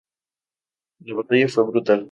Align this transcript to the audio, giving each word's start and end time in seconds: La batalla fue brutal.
La 1.01 1.13
batalla 1.13 1.47
fue 1.47 1.63
brutal. 1.65 2.09